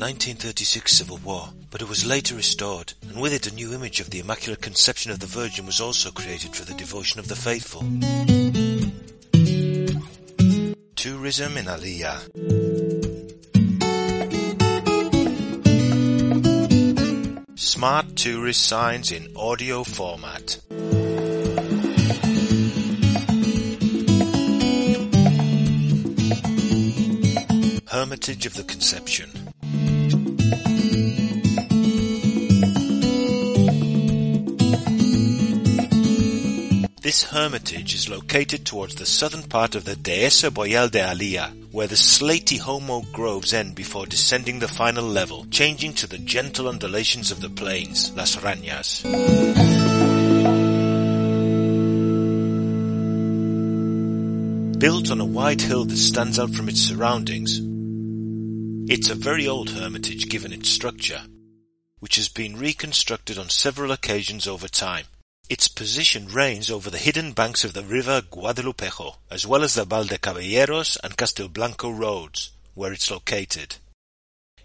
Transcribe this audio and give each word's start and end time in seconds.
1936 0.00 0.92
civil 0.92 1.18
war, 1.18 1.50
but 1.70 1.80
it 1.80 1.88
was 1.88 2.04
later 2.04 2.34
restored, 2.34 2.92
and 3.02 3.20
with 3.20 3.32
it 3.32 3.46
a 3.46 3.54
new 3.54 3.72
image 3.72 4.00
of 4.00 4.10
the 4.10 4.18
Immaculate 4.18 4.60
Conception 4.60 5.12
of 5.12 5.20
the 5.20 5.26
Virgin 5.26 5.64
was 5.64 5.80
also 5.80 6.10
created 6.10 6.56
for 6.56 6.64
the 6.64 6.74
devotion 6.74 7.20
of 7.20 7.28
the 7.28 7.36
faithful. 7.36 7.82
Tourism 10.96 11.56
in 11.56 11.66
Alía 11.66 12.18
Smart 17.56 18.16
tourist 18.16 18.66
signs 18.66 19.12
in 19.12 19.32
audio 19.36 19.84
format. 19.84 20.58
Hermitage 28.02 28.46
of 28.46 28.54
the 28.54 28.64
Conception. 28.64 29.30
This 37.00 37.22
hermitage 37.22 37.94
is 37.94 38.08
located 38.08 38.66
towards 38.66 38.96
the 38.96 39.06
southern 39.06 39.44
part 39.44 39.76
of 39.76 39.84
the 39.84 39.94
Dehesa 39.94 40.50
Boyal 40.50 40.90
de 40.90 40.98
Alía, 40.98 41.52
where 41.70 41.86
the 41.86 41.94
slaty 41.94 42.58
Homo 42.58 43.02
groves 43.12 43.54
end 43.54 43.76
before 43.76 44.06
descending 44.06 44.58
the 44.58 44.66
final 44.66 45.04
level, 45.04 45.46
changing 45.52 45.92
to 45.92 46.08
the 46.08 46.18
gentle 46.18 46.68
undulations 46.68 47.30
of 47.30 47.40
the 47.40 47.50
plains, 47.50 48.10
Las 48.16 48.34
Rañas. 48.34 49.04
Built 54.80 55.12
on 55.12 55.20
a 55.20 55.24
wide 55.24 55.60
hill 55.60 55.84
that 55.84 55.96
stands 55.96 56.40
out 56.40 56.50
from 56.50 56.68
its 56.68 56.80
surroundings, 56.80 57.60
it's 58.88 59.08
a 59.08 59.14
very 59.14 59.46
old 59.46 59.70
hermitage 59.70 60.28
given 60.28 60.52
its 60.52 60.68
structure, 60.68 61.22
which 62.00 62.16
has 62.16 62.28
been 62.28 62.56
reconstructed 62.56 63.38
on 63.38 63.48
several 63.48 63.92
occasions 63.92 64.46
over 64.46 64.68
time. 64.68 65.06
Its 65.48 65.68
position 65.68 66.26
reigns 66.28 66.70
over 66.70 66.90
the 66.90 66.98
hidden 66.98 67.32
banks 67.32 67.64
of 67.64 67.74
the 67.74 67.84
river 67.84 68.22
Guadalupejo, 68.22 69.16
as 69.30 69.46
well 69.46 69.62
as 69.62 69.74
the 69.74 69.84
Valdecaballeros 69.84 70.98
and 71.02 71.16
Castilblanco 71.16 71.96
roads, 71.96 72.50
where 72.74 72.92
it's 72.92 73.10
located. 73.10 73.76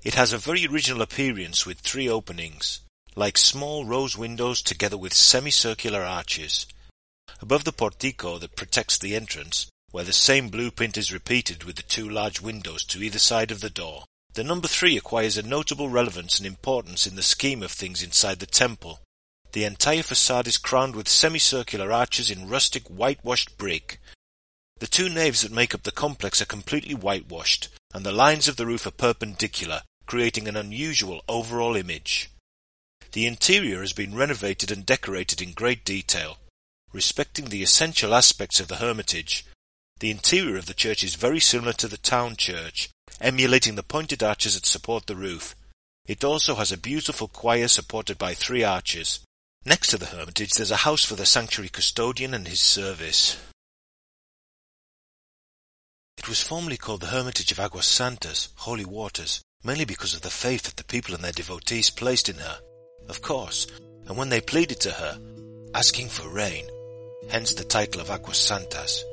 It 0.04 0.16
has 0.16 0.34
a 0.34 0.38
very 0.38 0.66
original 0.66 1.02
appearance 1.02 1.66
with 1.66 1.80
three 1.80 2.10
openings, 2.10 2.82
like 3.16 3.38
small 3.38 3.86
rose 3.86 4.18
windows 4.18 4.62
together 4.62 4.98
with 4.98 5.14
semicircular 5.14 6.02
arches. 6.02 6.66
Above 7.42 7.66
the 7.66 7.72
portico 7.72 8.38
that 8.38 8.56
protects 8.56 8.98
the 8.98 9.16
entrance, 9.16 9.68
where 9.92 10.04
the 10.04 10.14
same 10.14 10.50
blueprint 10.50 10.98
is 10.98 11.14
repeated 11.14 11.64
with 11.64 11.76
the 11.76 11.84
two 11.84 12.10
large 12.10 12.42
windows 12.42 12.84
to 12.84 13.02
either 13.02 13.20
side 13.20 13.52
of 13.52 13.62
the 13.62 13.70
door. 13.70 14.04
The 14.34 14.44
number 14.44 14.68
three 14.68 14.98
acquires 14.98 15.38
a 15.38 15.42
notable 15.42 15.90
relevance 15.90 16.38
and 16.38 16.46
importance 16.46 17.08
in 17.08 17.16
the 17.16 17.24
scheme 17.24 17.64
of 17.64 17.72
things 17.72 18.04
inside 18.04 18.40
the 18.40 18.46
temple. 18.46 19.00
The 19.54 19.64
entire 19.64 20.04
facade 20.04 20.48
is 20.48 20.58
crowned 20.58 20.96
with 20.96 21.08
semicircular 21.08 21.92
arches 21.92 22.30
in 22.30 22.50
rustic 22.50 22.88
whitewashed 22.88 23.58
brick. 23.58 24.00
The 24.80 24.88
two 24.88 25.10
naves 25.10 25.42
that 25.42 25.52
make 25.52 25.74
up 25.74 25.84
the 25.84 25.92
complex 25.92 26.42
are 26.42 26.46
completely 26.46 26.94
whitewashed, 26.94 27.70
and 27.94 28.06
the 28.06 28.12
lines 28.12 28.48
of 28.48 28.58
the 28.58 28.68
roof 28.68 28.86
are 28.86 28.92
perpendicular, 28.92 29.82
creating 30.06 30.48
an 30.48 30.56
unusual 30.56 31.24
overall 31.28 31.76
image. 31.76 32.30
The 33.14 33.26
interior 33.26 33.80
has 33.80 33.94
been 33.94 34.16
renovated 34.16 34.70
and 34.70 34.86
decorated 34.86 35.42
in 35.42 35.54
great 35.54 35.84
detail. 35.84 36.38
Respecting 36.94 37.46
the 37.46 37.64
essential 37.64 38.14
aspects 38.14 38.60
of 38.60 38.68
the 38.68 38.76
hermitage, 38.76 39.46
the 40.00 40.12
interior 40.12 40.58
of 40.58 40.66
the 40.68 40.74
church 40.74 41.04
is 41.04 41.16
very 41.16 41.40
similar 41.40 41.74
to 41.74 41.88
the 41.88 41.98
town 41.98 42.36
church, 42.36 42.90
emulating 43.20 43.76
the 43.76 43.84
pointed 43.84 44.22
arches 44.22 44.56
that 44.56 44.66
support 44.66 45.08
the 45.08 45.16
roof. 45.16 45.56
It 46.06 46.24
also 46.24 46.56
has 46.56 46.72
a 46.72 46.78
beautiful 46.78 47.28
choir 47.28 47.68
supported 47.68 48.18
by 48.18 48.34
three 48.34 48.64
arches. 48.64 49.20
Next 49.66 49.88
to 49.90 49.98
the 49.98 50.06
hermitage 50.06 50.52
there's 50.52 50.72
a 50.72 50.78
house 50.78 51.04
for 51.04 51.16
the 51.16 51.26
sanctuary 51.26 51.70
custodian 51.70 52.34
and 52.34 52.48
his 52.48 52.60
service. 52.60 53.38
It 56.18 56.30
was 56.30 56.42
formerly 56.42 56.78
called 56.78 57.02
the 57.02 57.08
Hermitage 57.08 57.52
of 57.52 57.60
Aguas 57.60 57.86
Santas, 57.86 58.50
Holy 58.56 58.86
Waters, 58.86 59.42
mainly 59.64 59.86
because 59.86 60.14
of 60.14 60.22
the 60.22 60.30
faith 60.30 60.64
that 60.64 60.78
the 60.78 60.84
people 60.84 61.14
and 61.14 61.24
their 61.24 61.32
devotees 61.32 61.90
placed 61.90 62.28
in 62.28 62.38
her. 62.38 62.60
Of 63.08 63.22
course, 63.22 63.68
and 64.08 64.18
when 64.18 64.30
they 64.30 64.42
pleaded 64.42 64.80
to 64.82 64.92
her, 64.92 65.20
asking 65.76 66.10
for 66.10 66.28
rain, 66.28 66.66
hence 67.30 67.54
the 67.54 67.64
title 67.64 68.02
of 68.02 68.10
Aguas 68.10 68.38
Santas. 68.38 69.04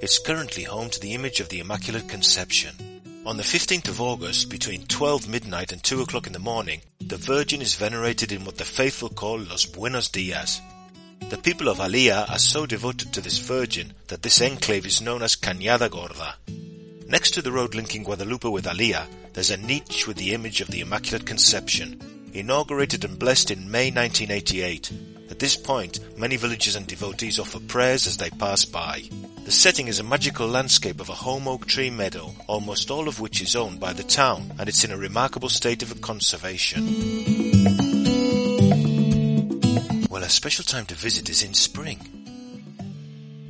It's 0.00 0.20
currently 0.20 0.62
home 0.62 0.90
to 0.90 1.00
the 1.00 1.14
image 1.14 1.40
of 1.40 1.48
the 1.48 1.58
Immaculate 1.58 2.08
Conception. 2.08 3.02
On 3.26 3.36
the 3.36 3.42
15th 3.42 3.88
of 3.88 4.00
August, 4.00 4.48
between 4.48 4.86
12 4.86 5.28
midnight 5.28 5.72
and 5.72 5.82
2 5.82 6.02
o'clock 6.02 6.28
in 6.28 6.32
the 6.32 6.38
morning, 6.38 6.82
the 7.00 7.16
Virgin 7.16 7.60
is 7.60 7.74
venerated 7.74 8.30
in 8.30 8.44
what 8.44 8.58
the 8.58 8.64
faithful 8.64 9.08
call 9.08 9.40
Los 9.40 9.64
Buenos 9.64 10.08
Dias. 10.08 10.60
The 11.30 11.36
people 11.36 11.68
of 11.68 11.78
Alía 11.78 12.30
are 12.30 12.38
so 12.38 12.64
devoted 12.64 13.12
to 13.12 13.20
this 13.20 13.38
Virgin 13.38 13.92
that 14.06 14.22
this 14.22 14.40
enclave 14.40 14.86
is 14.86 15.02
known 15.02 15.20
as 15.20 15.34
Cañada 15.34 15.90
Gorda. 15.90 16.36
Next 17.08 17.32
to 17.32 17.42
the 17.42 17.50
road 17.50 17.74
linking 17.74 18.04
Guadalupe 18.04 18.48
with 18.48 18.66
Alía, 18.66 19.04
there's 19.32 19.50
a 19.50 19.56
niche 19.56 20.06
with 20.06 20.16
the 20.16 20.32
image 20.32 20.60
of 20.60 20.68
the 20.68 20.80
Immaculate 20.80 21.26
Conception, 21.26 22.30
inaugurated 22.32 23.04
and 23.04 23.18
blessed 23.18 23.50
in 23.50 23.68
May 23.68 23.90
1988. 23.90 24.92
At 25.28 25.40
this 25.40 25.56
point, 25.56 25.98
many 26.16 26.36
villagers 26.36 26.76
and 26.76 26.86
devotees 26.86 27.40
offer 27.40 27.58
prayers 27.58 28.06
as 28.06 28.16
they 28.16 28.30
pass 28.30 28.64
by. 28.64 29.02
The 29.48 29.52
setting 29.52 29.88
is 29.88 29.98
a 29.98 30.02
magical 30.02 30.46
landscape 30.46 31.00
of 31.00 31.08
a 31.08 31.14
holm 31.14 31.48
oak 31.48 31.64
tree 31.64 31.88
meadow, 31.88 32.34
almost 32.48 32.90
all 32.90 33.08
of 33.08 33.18
which 33.18 33.40
is 33.40 33.56
owned 33.56 33.80
by 33.80 33.94
the 33.94 34.02
town, 34.02 34.52
and 34.58 34.68
it's 34.68 34.84
in 34.84 34.90
a 34.90 34.96
remarkable 34.98 35.48
state 35.48 35.82
of 35.82 36.02
conservation. 36.02 36.84
Well, 40.10 40.22
a 40.22 40.28
special 40.28 40.64
time 40.64 40.84
to 40.84 40.94
visit 40.94 41.30
is 41.30 41.42
in 41.42 41.54
spring, 41.54 41.98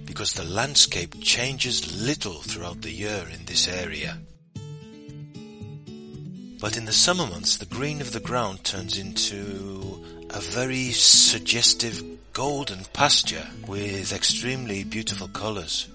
because 0.04 0.34
the 0.34 0.44
landscape 0.44 1.20
changes 1.20 2.00
little 2.00 2.42
throughout 2.42 2.82
the 2.82 2.92
year 2.92 3.26
in 3.34 3.46
this 3.46 3.66
area. 3.66 4.18
But 6.60 6.76
in 6.76 6.84
the 6.84 6.92
summer 6.92 7.26
months, 7.26 7.56
the 7.56 7.66
green 7.66 8.00
of 8.00 8.12
the 8.12 8.20
ground 8.20 8.62
turns 8.62 8.98
into 8.98 10.04
a 10.30 10.40
very 10.40 10.90
suggestive 10.92 12.02
golden 12.32 12.84
pasture 12.92 13.46
with 13.66 14.12
extremely 14.12 14.84
beautiful 14.84 15.28
colours. 15.28 15.88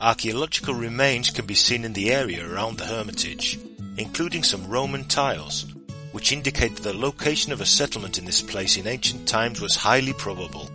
Archaeological 0.00 0.74
remains 0.74 1.30
can 1.30 1.46
be 1.46 1.54
seen 1.54 1.84
in 1.84 1.92
the 1.92 2.10
area 2.10 2.48
around 2.48 2.78
the 2.78 2.86
hermitage, 2.86 3.58
including 3.98 4.42
some 4.42 4.66
Roman 4.66 5.04
tiles, 5.04 5.66
which 6.12 6.32
indicate 6.32 6.76
that 6.76 6.82
the 6.82 6.96
location 6.96 7.52
of 7.52 7.60
a 7.60 7.66
settlement 7.66 8.16
in 8.16 8.24
this 8.24 8.40
place 8.40 8.76
in 8.78 8.86
ancient 8.86 9.28
times 9.28 9.60
was 9.60 9.76
highly 9.76 10.14
probable. 10.14 10.70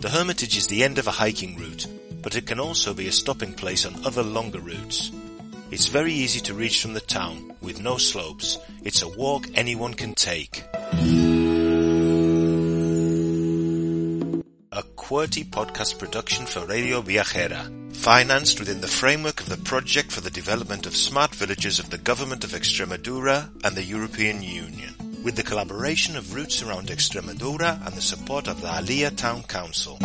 The 0.00 0.08
hermitage 0.08 0.56
is 0.56 0.68
the 0.68 0.82
end 0.84 0.98
of 0.98 1.06
a 1.06 1.12
hiking 1.12 1.56
route, 1.58 1.86
but 2.22 2.36
it 2.36 2.46
can 2.46 2.58
also 2.58 2.94
be 2.94 3.08
a 3.08 3.12
stopping 3.12 3.52
place 3.52 3.84
on 3.84 4.06
other 4.06 4.22
longer 4.22 4.60
routes. 4.60 5.10
It's 5.70 5.88
very 5.88 6.14
easy 6.14 6.40
to 6.40 6.54
reach 6.54 6.80
from 6.80 6.94
the 6.94 7.00
town, 7.00 7.52
with 7.60 7.82
no 7.82 7.98
slopes. 7.98 8.56
It's 8.84 9.02
a 9.02 9.08
walk 9.08 9.46
anyone 9.54 9.92
can 9.92 10.14
take. 10.14 10.64
A 14.72 14.82
QWERTY 14.96 15.44
podcast 15.50 15.98
production 15.98 16.46
for 16.46 16.64
Radio 16.64 17.02
Viajera, 17.02 17.94
financed 17.94 18.58
within 18.60 18.80
the 18.80 18.88
framework 18.88 19.40
of 19.40 19.50
the 19.50 19.58
Project 19.58 20.10
for 20.10 20.22
the 20.22 20.30
Development 20.30 20.86
of 20.86 20.96
Smart 20.96 21.34
Villages 21.34 21.78
of 21.78 21.90
the 21.90 21.98
Government 21.98 22.44
of 22.44 22.52
Extremadura 22.52 23.50
and 23.62 23.76
the 23.76 23.84
European 23.84 24.42
Union, 24.42 24.94
with 25.22 25.36
the 25.36 25.42
collaboration 25.42 26.16
of 26.16 26.34
Roots 26.34 26.62
Around 26.62 26.88
Extremadura 26.88 27.84
and 27.86 27.94
the 27.94 28.00
support 28.00 28.48
of 28.48 28.62
the 28.62 28.74
Alia 28.74 29.10
Town 29.10 29.42
Council. 29.42 29.98